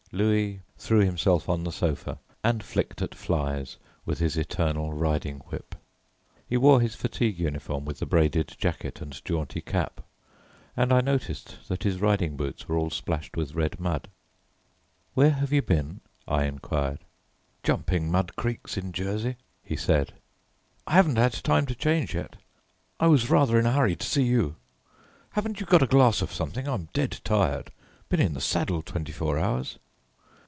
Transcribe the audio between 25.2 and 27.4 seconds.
Haven't you got a glass of something? I'm dead